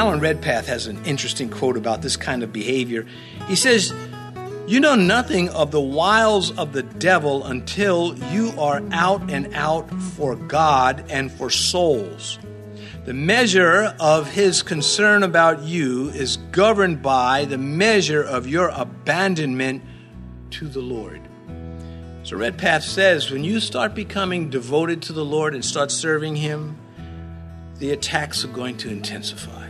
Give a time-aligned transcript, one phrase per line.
[0.00, 3.04] Alan Redpath has an interesting quote about this kind of behavior.
[3.48, 3.92] He says,
[4.66, 9.90] You know nothing of the wiles of the devil until you are out and out
[9.90, 12.38] for God and for souls.
[13.04, 19.82] The measure of his concern about you is governed by the measure of your abandonment
[20.52, 21.20] to the Lord.
[22.22, 26.78] So, Redpath says when you start becoming devoted to the Lord and start serving Him,
[27.76, 29.69] the attacks are going to intensify.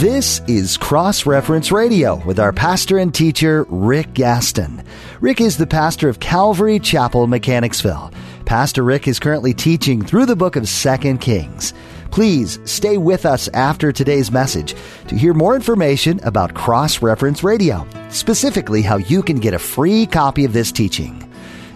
[0.00, 4.84] This is Cross Reference Radio with our pastor and teacher, Rick Gaston.
[5.22, 8.12] Rick is the pastor of Calvary Chapel, Mechanicsville.
[8.44, 11.72] Pastor Rick is currently teaching through the book of Second Kings.
[12.10, 14.74] Please stay with us after today's message
[15.08, 20.04] to hear more information about Cross Reference Radio, specifically how you can get a free
[20.04, 21.26] copy of this teaching.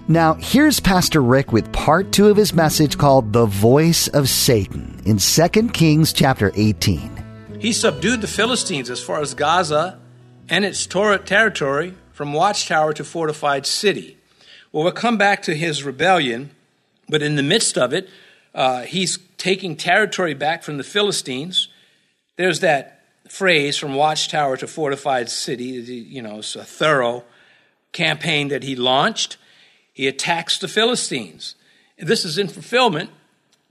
[0.09, 5.01] Now, here's Pastor Rick with part two of his message called The Voice of Satan
[5.07, 7.20] in 2 Kings chapter 18.
[7.61, 10.01] He subdued the Philistines as far as Gaza
[10.49, 14.17] and its territory from watchtower to fortified city.
[14.73, 16.53] Well, we'll come back to his rebellion,
[17.07, 18.09] but in the midst of it,
[18.55, 21.69] uh, he's taking territory back from the Philistines.
[22.37, 25.65] There's that phrase from watchtower to fortified city.
[25.65, 27.25] You know, it's a thorough
[27.93, 29.37] campaign that he launched.
[29.93, 31.57] He attacks the Philistines.
[31.99, 33.11] This is in fulfillment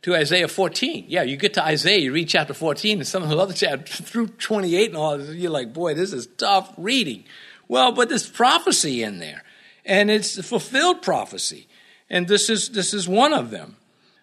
[0.01, 1.05] to Isaiah 14.
[1.07, 3.99] Yeah, you get to Isaiah, you read chapter 14, and some of the other chapters
[4.09, 7.23] through 28 and all, this, you're like, boy, this is tough reading.
[7.67, 9.43] Well, but there's prophecy in there,
[9.85, 11.67] and it's fulfilled prophecy,
[12.09, 13.77] and this is this is one of them.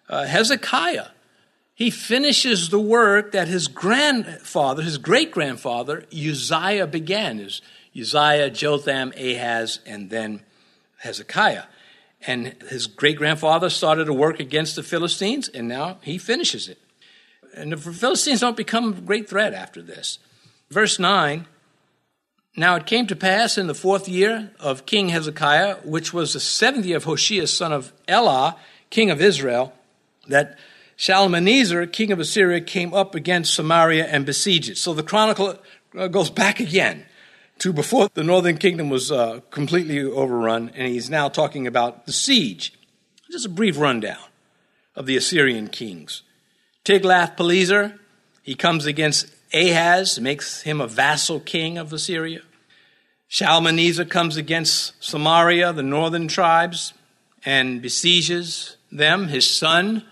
[0.09, 1.07] Uh, Hezekiah,
[1.73, 7.39] he finishes the work that his grandfather, his great grandfather Uzziah began.
[7.39, 7.61] Is
[7.97, 10.41] Uzziah, Jotham, Ahaz, and then
[10.97, 11.63] Hezekiah.
[12.27, 16.77] And his great grandfather started to work against the Philistines, and now he finishes it.
[17.55, 20.19] And the Philistines don't become a great threat after this.
[20.69, 21.47] Verse 9
[22.57, 26.41] Now it came to pass in the fourth year of King Hezekiah, which was the
[26.41, 28.57] seventh year of Hoshea, son of Elah,
[28.89, 29.73] king of Israel,
[30.27, 30.59] that
[30.97, 34.77] Shalmaneser, king of Assyria, came up against Samaria and besieged it.
[34.77, 35.57] So the chronicle
[35.97, 37.05] uh, goes back again
[37.59, 42.11] to before the northern kingdom was uh, completely overrun, and he's now talking about the
[42.11, 42.73] siege.
[43.31, 44.17] Just a brief rundown
[44.95, 46.23] of the Assyrian kings.
[46.85, 47.99] Tiglath-Pileser,
[48.41, 52.41] he comes against Ahaz, makes him a vassal king of Assyria.
[53.27, 56.93] Shalmaneser comes against Samaria, the northern tribes,
[57.45, 59.27] and besieges them.
[59.27, 60.03] His son,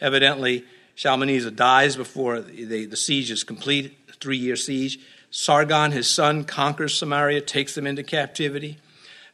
[0.00, 0.64] evidently,
[0.96, 4.98] Shalmaneser dies before the, the siege is complete, three year siege.
[5.36, 8.78] Sargon, his son, conquers Samaria, takes them into captivity.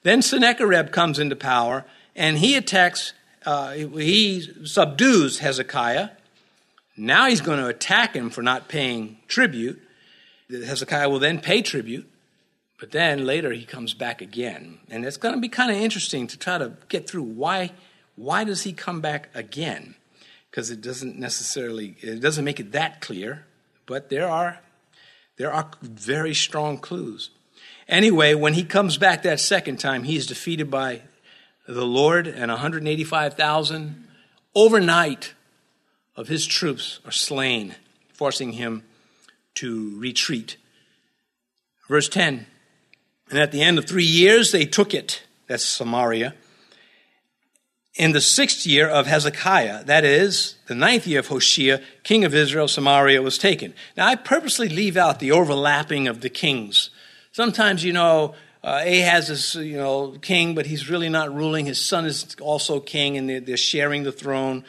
[0.03, 1.84] Then Sennacherib comes into power,
[2.16, 3.12] and he attacks,
[3.44, 6.09] uh, he subdues Hezekiah.
[6.97, 9.78] Now he's going to attack him for not paying tribute.
[10.50, 12.10] Hezekiah will then pay tribute,
[12.78, 14.78] but then later he comes back again.
[14.89, 17.72] And it's going to be kind of interesting to try to get through why,
[18.16, 19.97] why does he come back again?
[20.50, 23.44] Because it doesn't necessarily, it doesn't make it that clear,
[23.84, 24.60] but there are
[25.41, 27.31] there are very strong clues.
[27.89, 31.01] Anyway, when he comes back that second time, he's defeated by
[31.67, 34.06] the Lord and 185,000
[34.55, 35.33] overnight
[36.15, 37.75] of his troops are slain,
[38.12, 38.84] forcing him
[39.55, 40.59] to retreat.
[41.89, 42.45] Verse 10
[43.31, 46.34] And at the end of three years, they took it, that's Samaria,
[48.00, 52.34] in the sixth year of Hezekiah, that is, the ninth year of Hoshea, king of
[52.34, 53.75] Israel, Samaria was taken.
[53.94, 56.89] Now, I purposely leave out the overlapping of the kings.
[57.31, 58.34] Sometimes, you know,
[58.65, 61.66] uh, Ahaz is, you know, king, but he's really not ruling.
[61.66, 64.65] His son is also king, and they're, they're sharing the throne.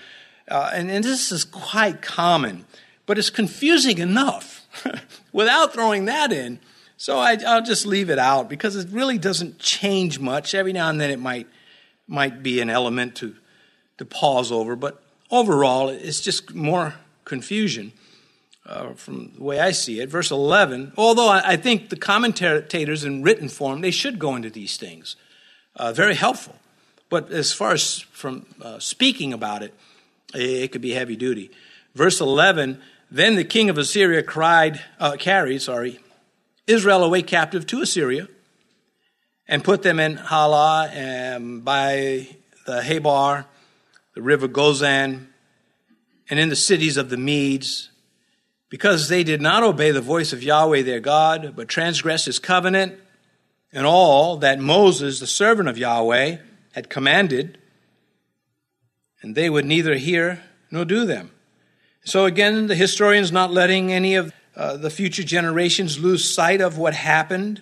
[0.50, 2.66] Uh, and, and this is quite common,
[3.06, 4.68] but it's confusing enough
[5.32, 6.60] without throwing that in.
[6.98, 10.54] So I, I'll just leave it out because it really doesn't change much.
[10.54, 11.48] Every now and then it might–
[12.12, 13.36] might be an element to,
[13.98, 17.94] to pause over, but overall, it's just more confusion
[18.66, 20.10] uh, from the way I see it.
[20.10, 24.50] Verse 11, although I, I, think the commentators in written form, they should go into
[24.50, 25.16] these things.
[25.76, 26.56] Uh, very helpful.
[27.10, 29.74] But as far as from uh, speaking about it,
[30.34, 31.50] it could be heavy duty.
[31.96, 36.00] Verse 11, then the king of Assyria cried, uh, carried, sorry,
[36.68, 38.28] Israel away captive to Assyria
[39.48, 42.28] and put them in Halah and by
[42.66, 43.46] the Habor,
[44.16, 45.28] the river Gozan,
[46.30, 47.90] and in the cities of the Medes,
[48.70, 52.98] because they did not obey the voice of Yahweh their God, but transgressed his covenant
[53.74, 56.38] and all that Moses, the servant of Yahweh,
[56.74, 57.58] had commanded
[59.22, 61.32] and they would neither hear nor do them.
[62.04, 66.78] So again, the historian's not letting any of uh, the future generations lose sight of
[66.78, 67.62] what happened.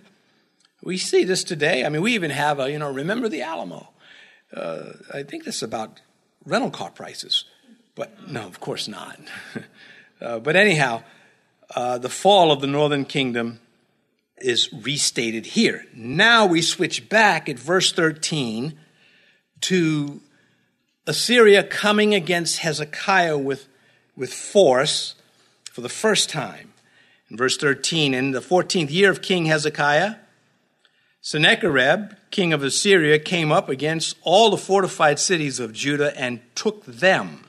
[0.81, 1.85] We see this today.
[1.85, 3.89] I mean, we even have a, you know, remember the Alamo.
[4.55, 5.99] Uh, I think this is about
[6.45, 7.43] rental car prices,
[7.95, 9.19] but no, of course not.
[10.21, 11.03] uh, but anyhow,
[11.75, 13.59] uh, the fall of the northern kingdom
[14.37, 15.85] is restated here.
[15.93, 18.79] Now we switch back at verse 13
[19.61, 20.21] to
[21.05, 23.67] Assyria coming against Hezekiah with,
[24.15, 25.15] with force
[25.71, 26.73] for the first time.
[27.29, 30.15] In verse 13, in the 14th year of King Hezekiah,
[31.21, 36.86] Sennacherib, king of Assyria, came up against all the fortified cities of Judah and took
[36.86, 37.45] them.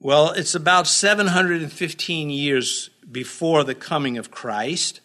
[0.00, 5.00] Well, it's about 715 years before the coming of Christ.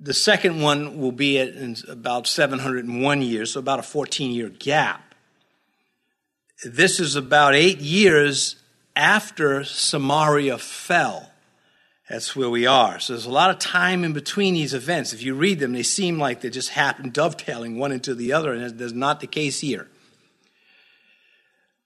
[0.00, 5.14] The second one will be at about 701 years, so about a 14 year gap.
[6.64, 8.56] This is about eight years
[8.94, 11.30] after Samaria fell.
[12.08, 12.98] That's where we are.
[13.00, 15.12] So there's a lot of time in between these events.
[15.12, 18.52] If you read them, they seem like they just happen dovetailing one into the other,
[18.54, 19.88] and that's not the case here.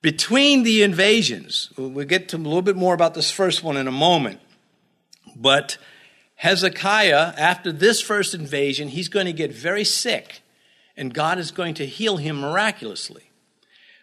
[0.01, 3.89] Between the invasions, we'll get to a little bit more about this first one in
[3.89, 4.41] a moment,
[5.37, 5.79] but
[6.37, 10.43] Hezekiah, after this first invasion, he's going to get very sick,
[10.97, 13.31] and God is going to heal him miraculously.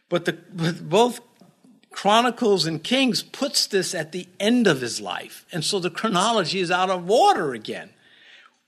[0.08, 1.20] But, the, both
[1.92, 6.60] Chronicles and Kings puts this at the end of his life, and so the chronology
[6.60, 7.90] is out of order again.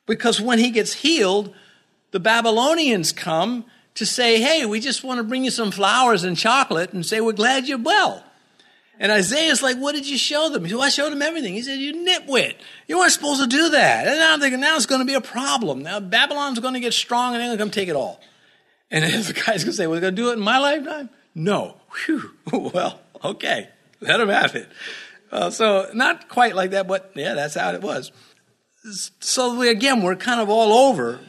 [0.05, 1.53] Because when he gets healed,
[2.11, 3.65] the Babylonians come
[3.95, 7.21] to say, Hey, we just want to bring you some flowers and chocolate and say,
[7.21, 8.23] We're glad you're well.
[9.01, 10.63] And Isaiah's like, what did you show them?
[10.63, 11.55] He said, well, I showed them everything.
[11.55, 12.53] He said, you nitwit.
[12.87, 14.05] You weren't supposed to do that.
[14.07, 15.81] And now thinking, now it's going to be a problem.
[15.81, 18.21] Now Babylon's going to get strong and they're going to come take it all.
[18.91, 21.09] And the guy's going to say, well, they're going to do it in my lifetime?
[21.33, 21.77] No.
[22.05, 22.31] Whew.
[22.51, 23.69] well, okay.
[23.99, 24.67] Let them have it.
[25.31, 28.11] Uh, so not quite like that, but yeah, that's how it was.
[29.19, 31.19] So we, again, we're kind of all over,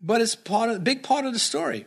[0.00, 1.86] but it's part of, big part of the story.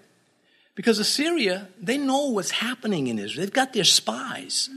[0.75, 3.45] Because Assyria, they know what's happening in Israel.
[3.45, 4.69] They've got their spies.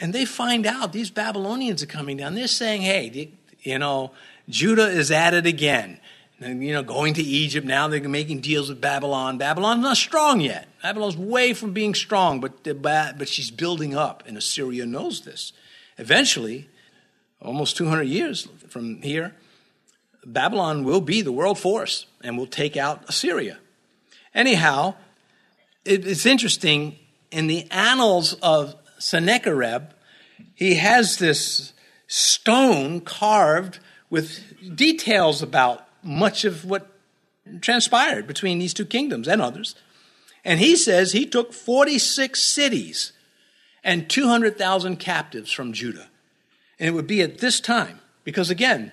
[0.00, 2.34] And they find out these Babylonians are coming down.
[2.34, 4.12] They're saying, hey, you know,
[4.48, 6.00] Judah is at it again.
[6.40, 9.38] You know, going to Egypt now, they're making deals with Babylon.
[9.38, 10.68] Babylon's not strong yet.
[10.82, 15.52] Babylon's way from being strong, but, but she's building up, and Assyria knows this.
[15.96, 16.68] Eventually,
[17.42, 19.34] almost 200 years from here,
[20.24, 23.58] Babylon will be the world force and will take out Assyria.
[24.32, 24.94] Anyhow,
[25.84, 26.98] it's interesting
[27.32, 29.90] in the annals of Sennacherib,
[30.54, 31.72] he has this
[32.06, 33.80] stone carved
[34.10, 36.88] with details about much of what
[37.60, 39.74] transpired between these two kingdoms and others.
[40.44, 43.12] And he says he took 46 cities
[43.82, 46.08] and 200,000 captives from Judah.
[46.78, 48.92] And it would be at this time, because again,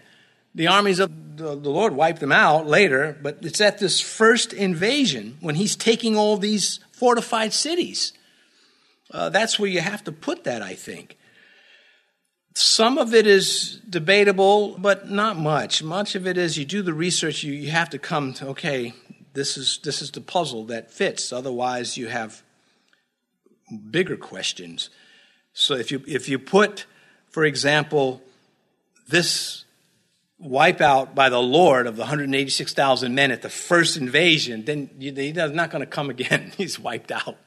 [0.54, 5.38] the armies of the, Lord wiped them out later, but it's at this first invasion
[5.42, 8.14] when he's taking all these fortified cities.
[9.12, 11.18] Uh, that's where you have to put that, I think.
[12.58, 15.84] Some of it is debatable, but not much.
[15.84, 18.94] Much of it is you do the research, you, you have to come to, okay,
[19.34, 21.34] this is, this is the puzzle that fits.
[21.34, 22.44] Otherwise, you have
[23.92, 24.90] bigger questions.
[25.52, 26.86] So if you, if you put,
[27.30, 28.22] for example,
[29.10, 29.66] this
[30.42, 35.72] wipeout by the Lord of the 186,000 men at the first invasion, then he's not
[35.72, 36.54] going to come again.
[36.58, 37.38] He's wiped out.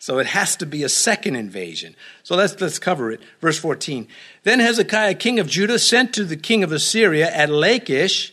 [0.00, 1.94] So it has to be a second invasion.
[2.22, 3.20] So let's, let's cover it.
[3.42, 4.08] Verse 14.
[4.44, 8.32] Then Hezekiah, king of Judah, sent to the king of Assyria at Lachish,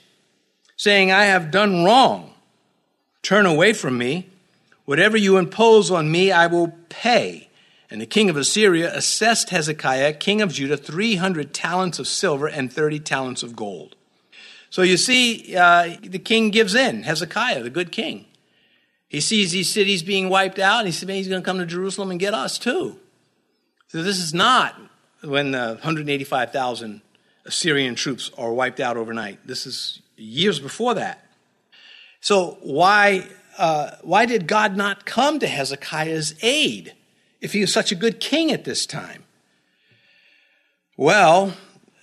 [0.77, 2.33] saying, I have done wrong.
[3.21, 4.29] Turn away from me.
[4.86, 7.50] Whatever you impose on me, I will pay.
[7.91, 12.71] And the king of Assyria assessed Hezekiah, king of Judah, 300 talents of silver and
[12.71, 13.97] 30 talents of gold.
[14.69, 18.26] So you see, uh, the king gives in, Hezekiah, the good king.
[19.07, 21.59] He sees these cities being wiped out, and he says, Man, he's going to come
[21.59, 22.97] to Jerusalem and get us too.
[23.87, 24.75] So this is not
[25.23, 27.01] when the 185,000
[27.45, 29.47] Assyrian troops are wiped out overnight.
[29.47, 31.25] This is years before that.
[32.19, 33.25] So why,
[33.57, 36.93] uh, why did God not come to Hezekiah's aid
[37.39, 39.23] if he was such a good king at this time?
[40.97, 41.53] Well,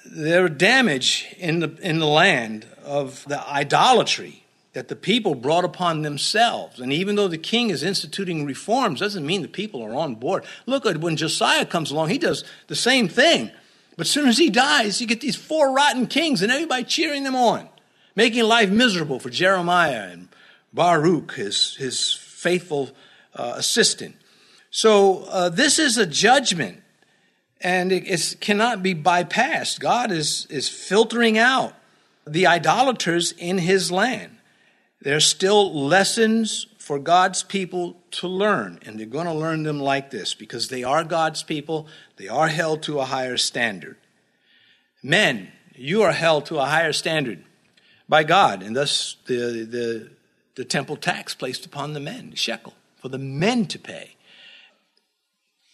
[0.06, 4.43] there damage in the, in the land of the idolatry
[4.74, 6.80] that the people brought upon themselves.
[6.80, 10.44] And even though the king is instituting reforms, doesn't mean the people are on board.
[10.66, 13.50] Look at when Josiah comes along, he does the same thing.
[13.96, 17.22] But as soon as he dies, you get these four rotten kings and everybody cheering
[17.22, 17.68] them on,
[18.16, 20.28] making life miserable for Jeremiah and
[20.72, 22.90] Baruch, his, his faithful
[23.36, 24.16] uh, assistant.
[24.70, 26.82] So uh, this is a judgment,
[27.60, 29.78] and it cannot be bypassed.
[29.78, 31.74] God is, is filtering out
[32.26, 34.33] the idolaters in his land.
[35.04, 40.10] There's still lessons for God's people to learn, and they're going to learn them like
[40.10, 41.86] this because they are God's people.
[42.16, 43.98] They are held to a higher standard.
[45.02, 47.44] Men, you are held to a higher standard
[48.08, 50.10] by God, and thus the, the,
[50.54, 54.16] the temple tax placed upon the men, shekel, for the men to pay.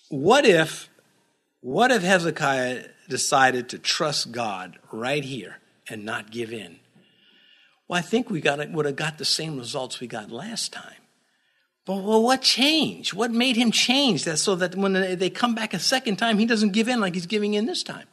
[0.08, 0.90] What if,
[1.60, 5.58] what if Hezekiah decided to trust God right here
[5.88, 6.80] and not give in?
[7.90, 10.94] Well, I think we got would have got the same results we got last time.
[11.84, 13.14] But well, what changed?
[13.14, 16.46] What made him change that so that when they come back a second time, he
[16.46, 18.06] doesn't give in like he's giving in this time?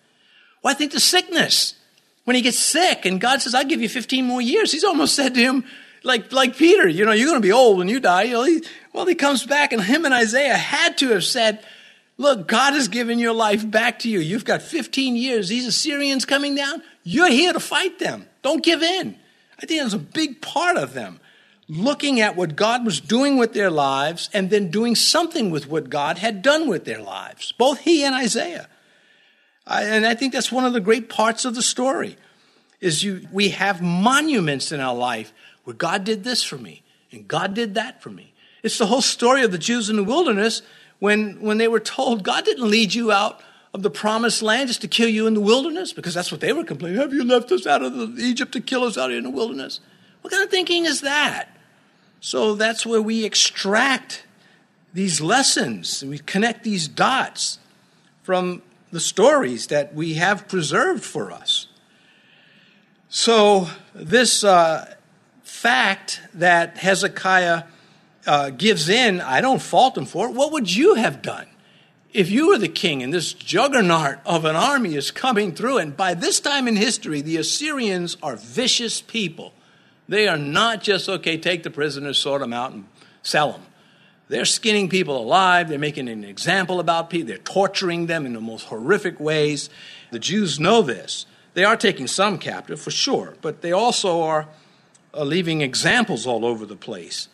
[0.63, 1.75] Well, I think the sickness.
[2.24, 5.13] When he gets sick and God says, I'll give you 15 more years, he's almost
[5.13, 5.63] said to him,
[6.01, 8.24] like, like Peter, you know, you're going to be old when you die.
[8.24, 11.63] You know, he, well, he comes back and him and Isaiah had to have said,
[12.17, 14.22] look, God has given your life back to you.
[14.22, 15.50] You've got 15 years.
[15.50, 16.81] These Assyrians coming down.
[17.03, 18.25] You're here to fight them.
[18.41, 19.15] Don't give in.
[19.61, 21.19] I think that's a big part of them.
[21.69, 25.89] Looking at what God was doing with their lives and then doing something with what
[25.89, 27.51] God had done with their lives.
[27.51, 28.69] Both he and Isaiah.
[29.65, 32.15] I, and I think that's one of the great parts of the story
[32.79, 35.33] is you, we have monuments in our life
[35.65, 38.33] where God did this for me and God did that for me.
[38.63, 40.61] It's the whole story of the Jews in the wilderness
[40.99, 43.41] when, when they were told God didn't lead you out
[43.77, 46.51] of the promised land just to kill you in the wilderness, because that's what they
[46.51, 47.00] were complaining.
[47.00, 49.79] Have you left us out of Egypt to kill us out here in the wilderness?
[50.22, 51.50] What kind of thinking is that?
[52.19, 54.25] So that's where we extract
[54.96, 57.60] these lessons, and we connect these dots
[58.24, 61.67] from the stories that we have preserved for us.
[63.10, 64.96] So, this uh,
[65.43, 67.63] fact that Hezekiah
[68.25, 70.34] uh, gives in, I don't fault him for it.
[70.34, 71.46] What would you have done?
[72.17, 75.95] If you were the king and this juggernaut of an army is coming through, and
[75.95, 79.53] by this time in history, the Assyrians are vicious people.
[80.09, 82.86] They are not just, okay, take the prisoners, sort them out, and
[83.21, 83.62] sell them.
[84.29, 85.69] They're skinning people alive.
[85.69, 87.27] They're making an example about people.
[87.27, 89.69] They're torturing them in the most horrific ways.
[90.09, 91.27] The Jews know this.
[91.53, 94.47] They are taking some captive, for sure, but they also are
[95.13, 97.27] uh, leaving examples all over the place.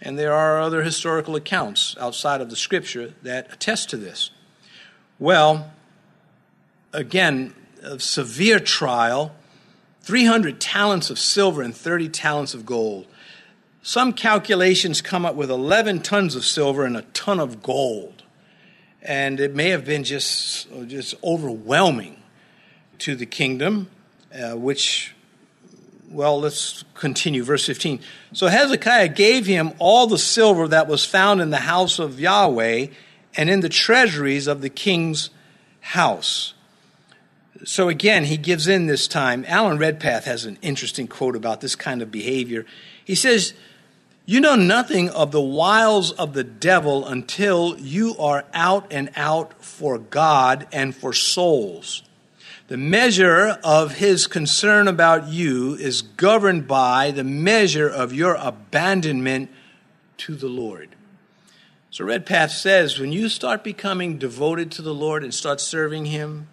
[0.00, 4.30] And there are other historical accounts outside of the scripture that attest to this.
[5.18, 5.72] Well,
[6.92, 9.34] again, a severe trial
[10.08, 13.06] 300 talents of silver and 30 talents of gold.
[13.82, 18.22] Some calculations come up with 11 tons of silver and a ton of gold.
[19.02, 22.22] And it may have been just, just overwhelming
[23.00, 23.90] to the kingdom,
[24.34, 25.14] uh, which
[26.10, 27.44] well, let's continue.
[27.44, 28.00] Verse 15.
[28.32, 32.86] So Hezekiah gave him all the silver that was found in the house of Yahweh
[33.36, 35.30] and in the treasuries of the king's
[35.80, 36.54] house.
[37.64, 39.44] So again, he gives in this time.
[39.48, 42.64] Alan Redpath has an interesting quote about this kind of behavior.
[43.04, 43.52] He says,
[44.24, 49.62] You know nothing of the wiles of the devil until you are out and out
[49.62, 52.02] for God and for souls.
[52.68, 59.50] The measure of his concern about you is governed by the measure of your abandonment
[60.18, 60.90] to the Lord.
[61.90, 66.48] So, Redpath says when you start becoming devoted to the Lord and start serving him,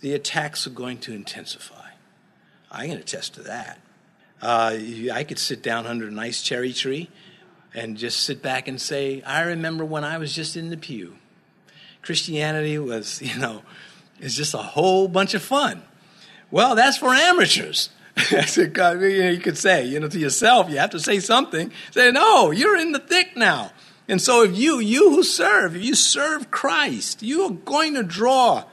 [0.00, 1.90] the attacks are going to intensify.
[2.70, 3.78] I can attest to that.
[4.40, 4.78] Uh,
[5.12, 7.10] I could sit down under a nice cherry tree
[7.74, 11.18] and just sit back and say, I remember when I was just in the pew.
[12.00, 13.60] Christianity was, you know,
[14.20, 15.82] is just a whole bunch of fun.
[16.50, 17.90] Well, that's for amateurs.
[18.30, 21.72] you could say, you know, to yourself, you have to say something.
[21.90, 23.72] Say, no, you're in the thick now.
[24.08, 28.02] And so if you, you who serve, if you serve Christ, you are going to
[28.02, 28.64] draw,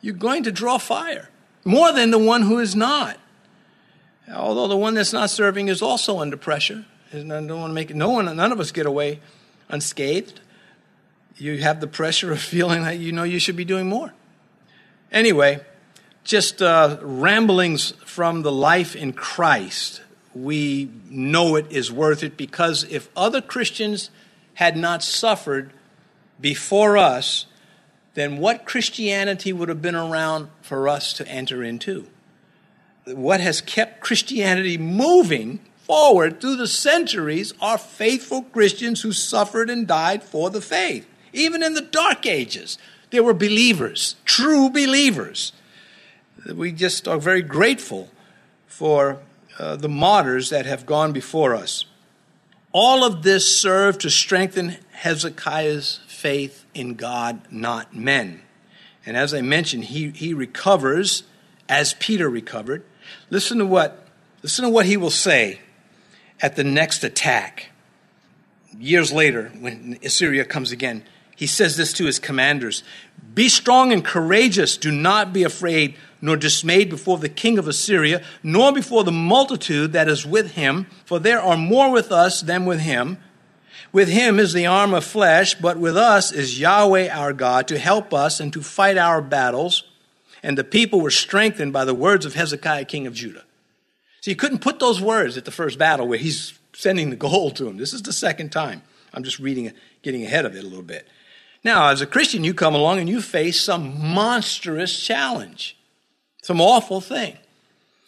[0.00, 1.28] you're going to draw fire
[1.64, 3.18] more than the one who is not.
[4.32, 6.84] Although the one that's not serving is also under pressure.
[7.12, 9.18] I don't want to make it, no one, none of us get away
[9.68, 10.40] unscathed.
[11.36, 14.12] You have the pressure of feeling that you know you should be doing more.
[15.12, 15.60] Anyway,
[16.24, 20.02] just uh, ramblings from the life in Christ.
[20.34, 24.10] We know it is worth it because if other Christians
[24.54, 25.72] had not suffered
[26.40, 27.46] before us,
[28.14, 32.06] then what Christianity would have been around for us to enter into?
[33.06, 39.88] What has kept Christianity moving forward through the centuries are faithful Christians who suffered and
[39.88, 42.78] died for the faith, even in the dark ages.
[43.10, 45.52] They were believers, true believers.
[46.46, 48.08] We just are very grateful
[48.66, 49.18] for
[49.58, 51.84] uh, the martyrs that have gone before us.
[52.72, 58.42] All of this served to strengthen Hezekiah's faith in God, not men.
[59.04, 61.24] And as I mentioned, he, he recovers
[61.68, 62.84] as Peter recovered.
[63.28, 64.06] Listen to what
[64.42, 65.60] listen to what he will say
[66.40, 67.70] at the next attack.
[68.78, 71.04] Years later, when Assyria comes again,
[71.40, 72.82] he says this to his commanders
[73.32, 78.22] Be strong and courageous, do not be afraid nor dismayed before the king of Assyria,
[78.42, 82.66] nor before the multitude that is with him, for there are more with us than
[82.66, 83.16] with him.
[83.90, 87.78] With him is the arm of flesh, but with us is Yahweh our God to
[87.78, 89.84] help us and to fight our battles.
[90.42, 93.44] And the people were strengthened by the words of Hezekiah, king of Judah.
[94.20, 97.56] So you couldn't put those words at the first battle where he's sending the gold
[97.56, 97.78] to him.
[97.78, 98.82] This is the second time.
[99.14, 101.08] I'm just reading, getting ahead of it a little bit.
[101.62, 105.76] Now, as a Christian, you come along and you face some monstrous challenge,
[106.42, 107.36] some awful thing.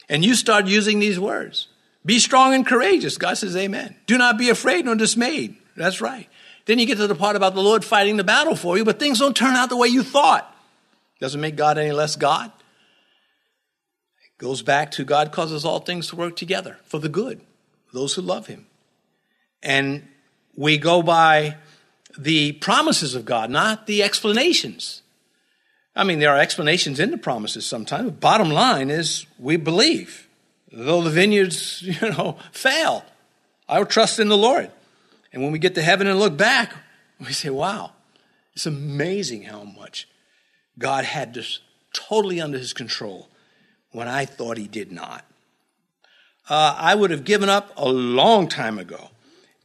[0.08, 1.68] And you start using these words.
[2.04, 3.18] Be strong and courageous.
[3.18, 3.94] God says, Amen.
[4.06, 5.56] Do not be afraid nor dismayed.
[5.76, 6.28] That's right.
[6.66, 8.98] Then you get to the part about the Lord fighting the battle for you, but
[8.98, 10.48] things don't turn out the way you thought.
[11.20, 12.50] Doesn't make God any less God.
[14.24, 17.40] It goes back to God causes all things to work together for the good,
[17.92, 18.66] those who love Him.
[19.62, 20.08] And
[20.56, 21.56] we go by
[22.18, 25.02] the promises of God, not the explanations.
[25.94, 28.12] I mean, there are explanations in the promises sometimes.
[28.12, 30.28] Bottom line is we believe.
[30.70, 33.04] Though the vineyards, you know, fail,
[33.68, 34.70] I will trust in the Lord.
[35.32, 36.74] And when we get to heaven and look back,
[37.20, 37.92] we say, wow,
[38.54, 40.08] it's amazing how much
[40.78, 41.60] God had this
[41.92, 43.28] totally under his control
[43.92, 45.24] when I thought he did not.
[46.48, 49.10] Uh, I would have given up a long time ago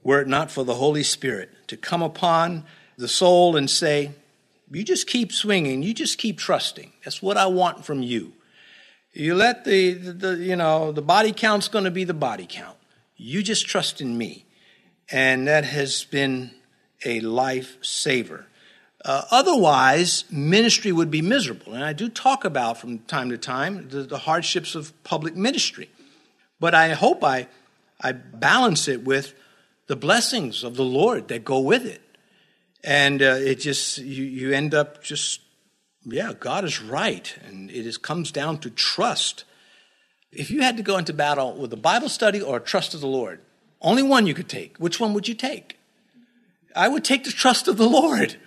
[0.04, 2.64] were it not for the Holy Spirit to come upon
[2.98, 4.12] the soul and say,
[4.72, 6.92] You just keep swinging, you just keep trusting.
[7.04, 8.34] That's what I want from you.
[9.14, 12.46] You let the, the, the you know, the body count's going to be the body
[12.48, 12.78] count.
[13.16, 14.46] You just trust in me
[15.10, 16.52] and that has been
[17.06, 18.48] a life saver.
[19.06, 21.74] Uh, otherwise, ministry would be miserable.
[21.74, 25.90] And I do talk about from time to time the, the hardships of public ministry.
[26.60, 27.48] But I hope I,
[28.02, 29.34] I balance it with
[29.88, 32.02] the blessings of the Lord that go with it.
[32.84, 35.42] And uh, it just, you, you end up just,
[36.06, 37.36] yeah, God is right.
[37.46, 39.44] And it is, comes down to trust.
[40.32, 43.02] If you had to go into battle with a Bible study or a trust of
[43.02, 43.42] the Lord,
[43.82, 44.78] only one you could take.
[44.78, 45.78] Which one would you take?
[46.76, 48.38] I would take the trust of the Lord.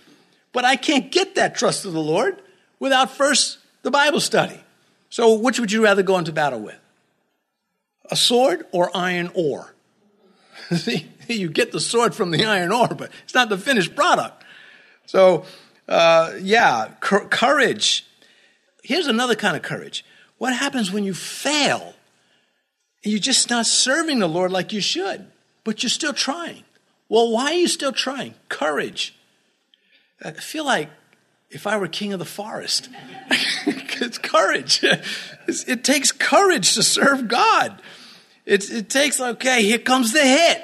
[0.52, 2.40] But I can't get that trust of the Lord
[2.78, 4.60] without first the Bible study.
[5.08, 6.78] So, which would you rather go into battle with?
[8.10, 9.74] A sword or iron ore?
[11.38, 14.44] you get the sword from the iron ore, but it's not the finished product.
[15.06, 15.44] So,
[15.88, 18.06] uh, yeah, courage.
[18.82, 20.04] Here's another kind of courage.
[20.38, 21.94] What happens when you fail
[23.02, 25.26] you're just not serving the Lord like you should,
[25.64, 26.64] but you're still trying.
[27.08, 28.34] Well, why are you still trying?
[28.48, 29.14] Courage.
[30.22, 30.90] I feel like
[31.50, 32.88] if I were king of the forest,
[33.66, 34.84] it's courage.
[35.48, 37.82] It's, it takes courage to serve God.
[38.46, 40.62] It's, it takes, okay, here comes the hit.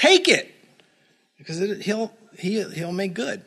[0.00, 0.54] Take it.
[1.36, 3.42] Because it, he'll, he, he'll make good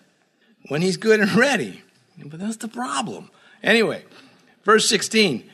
[0.69, 1.81] when he's good and ready.
[2.23, 3.31] But that's the problem.
[3.63, 4.03] Anyway,
[4.63, 5.49] verse 16.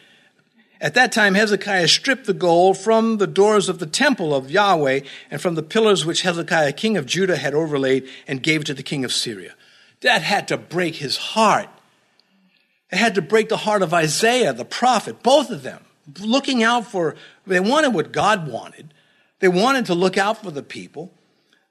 [0.82, 5.02] At that time, Hezekiah stripped the gold from the doors of the temple of Yahweh
[5.32, 8.84] and from the pillars which Hezekiah, king of Judah, had overlaid and gave to the
[8.84, 9.56] king of Syria.
[10.02, 11.70] That had to break his heart.
[12.92, 15.84] It had to break the heart of Isaiah, the prophet, both of them,
[16.20, 18.94] looking out for, they wanted what God wanted.
[19.40, 21.14] They wanted to look out for the people.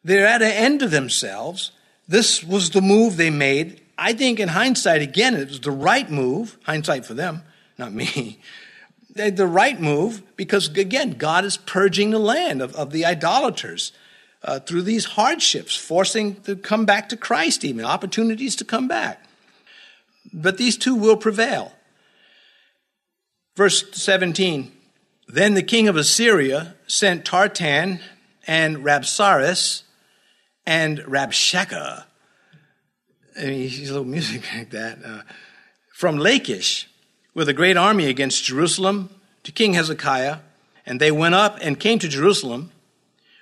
[0.04, 1.72] They're at an end to themselves.
[2.06, 3.82] This was the move they made.
[3.98, 6.56] I think in hindsight, again, it was the right move.
[6.64, 7.42] Hindsight for them,
[7.76, 8.40] not me
[9.18, 13.92] the right move because, again, God is purging the land of, of the idolaters
[14.42, 19.24] uh, through these hardships, forcing to come back to Christ, even opportunities to come back.
[20.32, 21.72] But these two will prevail.
[23.56, 24.72] Verse 17
[25.28, 28.00] Then the king of Assyria sent Tartan
[28.46, 29.82] and Rabsaris
[30.66, 32.04] and Rabshakeh.
[33.38, 34.98] I mean, he's a little music like that.
[35.04, 35.22] Uh,
[35.92, 36.88] from Lachish
[37.34, 39.10] with a great army against Jerusalem
[39.44, 40.38] to King Hezekiah,
[40.86, 42.72] and they went up and came to Jerusalem.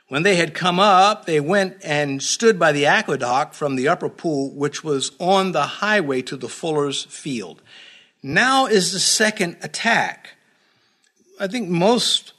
[0.09, 4.09] When they had come up, they went and stood by the aqueduct from the upper
[4.09, 7.63] pool, which was on the highway to the fuller's field.
[8.23, 10.36] Now is the second attack.
[11.39, 12.33] I think most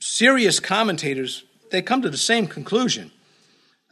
[0.00, 3.12] serious commentators they come to the same conclusion.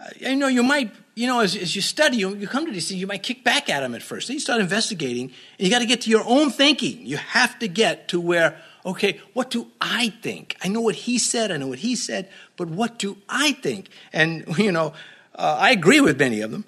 [0.01, 2.73] Uh, you know, you might you know, as, as you study, you, you come to
[2.73, 4.29] these things, you might kick back at them at first.
[4.29, 7.07] Then you start investigating, and you got to get to your own thinking.
[7.07, 10.57] You have to get to where, okay, what do I think?
[10.63, 13.89] I know what he said, I know what he said, but what do I think?
[14.13, 14.93] And, you know,
[15.35, 16.67] uh, I agree with many of them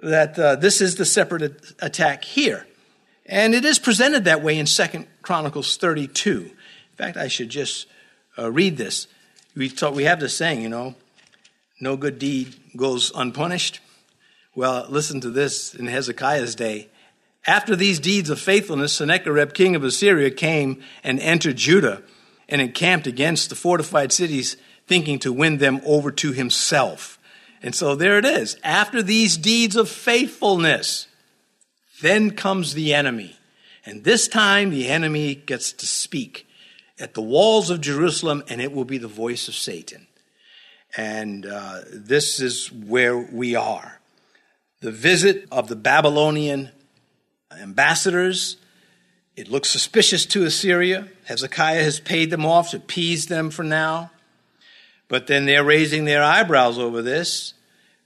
[0.00, 2.66] that uh, this is the separate attack here.
[3.26, 6.50] And it is presented that way in Second Chronicles 32.
[6.94, 7.88] In fact, I should just
[8.38, 9.08] uh, read this.
[9.56, 10.94] We, talk, we have this saying, you know,
[11.80, 13.80] no good deed goes unpunished.
[14.54, 16.90] Well, listen to this in Hezekiah's day.
[17.48, 22.04] After these deeds of faithfulness, Sennacherib, king of Assyria, came and entered Judah
[22.48, 27.18] and encamped against the fortified cities, thinking to win them over to himself.
[27.60, 28.56] And so there it is.
[28.62, 31.08] After these deeds of faithfulness,
[32.02, 33.36] then comes the enemy.
[33.84, 36.46] And this time the enemy gets to speak
[36.98, 40.06] at the walls of Jerusalem, and it will be the voice of Satan.
[40.96, 44.00] And uh, this is where we are.
[44.80, 46.70] The visit of the Babylonian
[47.50, 48.56] ambassadors.
[49.36, 51.08] It looks suspicious to Assyria.
[51.24, 54.12] Hezekiah has paid them off to appease them for now.
[55.08, 57.54] But then they're raising their eyebrows over this.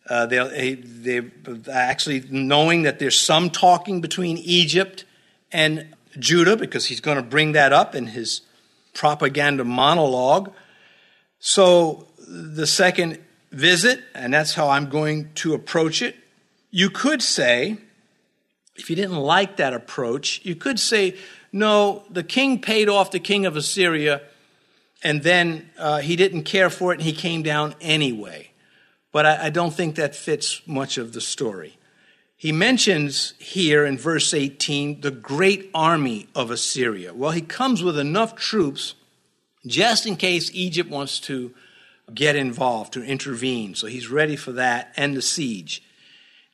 [0.09, 1.31] Uh, they're, they're
[1.71, 5.05] actually knowing that there's some talking between Egypt
[5.53, 8.41] and Judah because he's going to bring that up in his
[8.99, 10.53] propaganda monologue.
[11.39, 13.21] So the second
[13.53, 16.17] visit, and that's how I'm going to approach it.
[16.73, 17.79] You could say,
[18.75, 21.17] if you didn't like that approach, you could say,
[21.53, 24.21] no, the king paid off the king of Assyria,
[25.05, 28.51] and then uh, he didn't care for it, and he came down anyway.
[29.13, 31.78] But I, I don't think that fits much of the story.
[32.39, 37.13] He mentions here in verse 18 the great army of Assyria.
[37.13, 38.95] Well, he comes with enough troops
[39.67, 41.53] just in case Egypt wants to
[42.15, 43.75] get involved, to intervene.
[43.75, 45.83] So he's ready for that and the siege.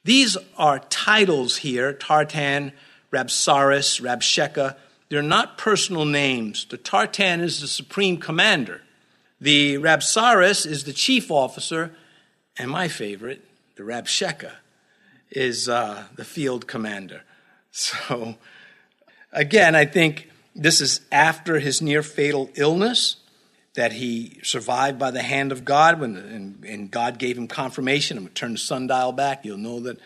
[0.04, 2.72] These are titles here Tartan,
[3.12, 4.76] Rabsaris, Rabshakeh.
[5.10, 6.64] They're not personal names.
[6.64, 8.80] The Tartan is the supreme commander.
[9.38, 11.94] The Rabsaris is the chief officer.
[12.56, 13.44] And my favorite,
[13.76, 14.52] the Rabshakeh,
[15.34, 17.22] is uh, the field commander.
[17.76, 18.36] So,
[19.32, 23.16] again, I think this is after his near fatal illness
[23.74, 28.16] that he survived by the hand of God when and, and God gave him confirmation.
[28.16, 29.44] I'm going to turn the sundial back.
[29.44, 29.98] You'll know that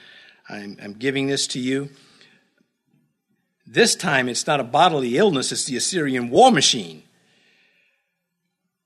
[0.48, 1.90] I'm, I'm giving this to you.
[3.66, 7.02] This time it's not a bodily illness, it's the Assyrian war machine.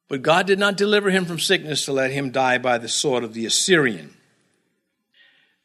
[0.09, 3.23] But God did not deliver him from sickness to let him die by the sword
[3.23, 4.15] of the Assyrian.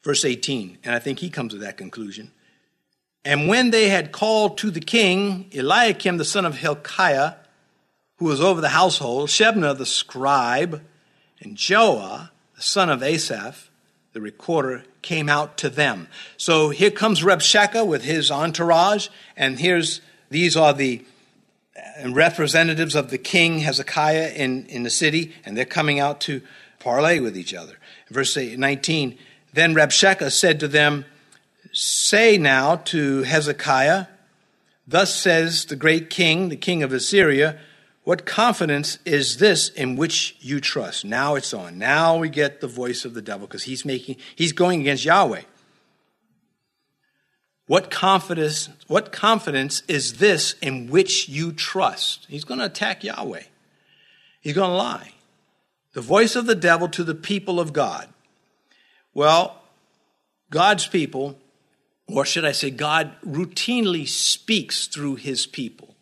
[0.02, 2.30] Verse 18, and I think he comes to that conclusion.
[3.24, 7.34] And when they had called to the king Eliakim the son of Hilkiah,
[8.16, 10.82] who was over the household, Shebna the scribe,
[11.40, 13.70] and Joah the son of Asaph,
[14.12, 16.08] the recorder, came out to them.
[16.36, 21.04] So here comes Rabshakeh with his entourage, and here's these are the
[21.76, 26.42] uh, representatives of the king Hezekiah in, in the city, and they're coming out to
[26.78, 27.78] parley with each other.
[28.10, 29.18] Verse 19
[29.52, 31.04] Then Rabshakeh said to them,
[31.72, 34.06] Say now to Hezekiah,
[34.88, 37.58] Thus says the great king, the king of Assyria,
[38.04, 41.04] what confidence is this in which you trust?
[41.04, 41.76] Now it's on.
[41.76, 45.42] Now we get the voice of the devil because he's making he's going against Yahweh.
[47.66, 52.24] What confidence what confidence is this in which you trust?
[52.30, 53.42] He's going to attack Yahweh.
[54.40, 55.12] He's going to lie.
[55.92, 58.08] The voice of the devil to the people of God.
[59.18, 59.56] Well,
[60.48, 61.36] God's people,
[62.06, 65.96] or should I say God routinely speaks through his people.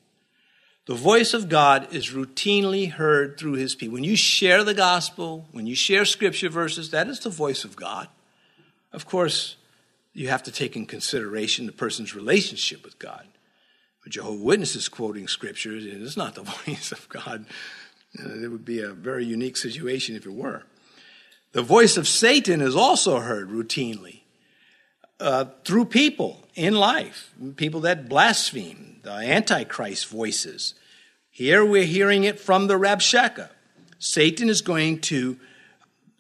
[0.85, 3.94] The voice of God is routinely heard through his people.
[3.94, 7.74] When you share the gospel, when you share scripture verses, that is the voice of
[7.74, 8.09] God.
[8.92, 9.57] Of course,
[10.12, 13.26] you have to take in consideration the person's relationship with God.
[14.02, 17.46] But Jehovah Witnesses quoting scriptures, it's not the voice of God.
[18.22, 20.64] Uh, it would be a very unique situation if it were.
[21.56, 24.20] The voice of Satan is also heard routinely
[25.18, 30.74] uh, through people in life, people that blaspheme, the Antichrist voices.
[31.30, 33.48] Here we're hearing it from the Rabshakeh.
[33.98, 35.38] Satan is going to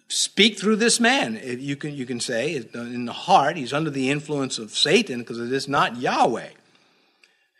[0.08, 1.38] speak through this man.
[1.44, 5.38] You can, you can say, in the heart, he's under the influence of Satan because
[5.38, 6.48] it is not Yahweh.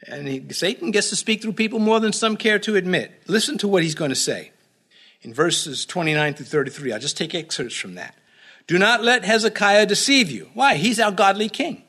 [0.09, 3.25] And he, Satan gets to speak through people more than some care to admit.
[3.27, 4.53] Listen to what he's going to say
[5.27, 6.93] in verses 29 through 33.
[6.93, 8.15] I'll just take excerpts from that.
[8.69, 10.49] Do not let Hezekiah deceive you.
[10.55, 10.77] Why?
[10.77, 11.83] He's our godly king.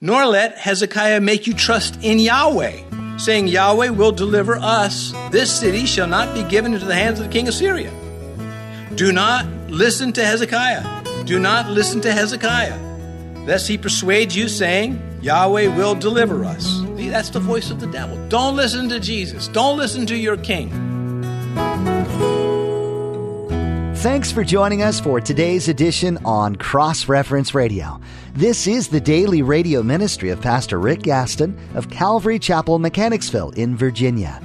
[0.00, 5.12] Nor let Hezekiah make you trust in Yahweh, saying, Yahweh will deliver us.
[5.30, 7.92] This city shall not be given into the hands of the king of Syria.
[8.94, 11.24] Do not listen to Hezekiah.
[11.24, 12.78] Do not listen to Hezekiah,
[13.46, 16.80] lest he persuade you, saying, Yahweh will deliver us.
[16.96, 18.16] That's the voice of the devil.
[18.28, 19.48] Don't listen to Jesus.
[19.48, 20.70] Don't listen to your king.
[24.00, 28.00] Thanks for joining us for today's edition on Cross Reference Radio.
[28.32, 33.76] This is the daily radio ministry of Pastor Rick Gaston of Calvary Chapel, Mechanicsville in
[33.76, 34.40] Virginia.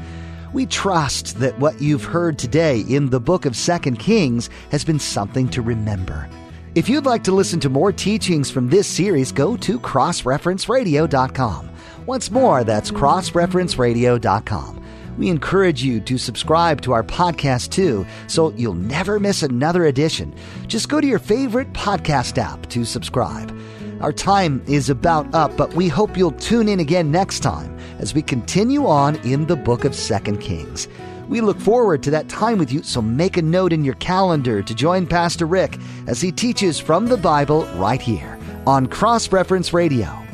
[0.51, 4.99] We trust that what you've heard today in the book of Second Kings has been
[4.99, 6.29] something to remember.
[6.75, 11.69] If you'd like to listen to more teachings from this series, go to crossreferenceradio.com.
[12.05, 14.84] Once more, that's crossreferenceradio.com.
[15.17, 20.35] We encourage you to subscribe to our podcast too, so you'll never miss another edition.
[20.67, 23.57] Just go to your favorite podcast app to subscribe.
[24.01, 28.13] Our time is about up, but we hope you'll tune in again next time as
[28.13, 30.87] we continue on in the book of Second Kings.
[31.29, 34.61] We look forward to that time with you, so make a note in your calendar
[34.61, 39.73] to join Pastor Rick as he teaches from the Bible right here on Cross Reference
[39.73, 40.24] Radio.